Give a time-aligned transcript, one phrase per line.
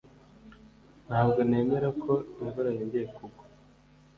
[1.07, 3.43] Ntabwo nemera ko imvura yongeye kugwa.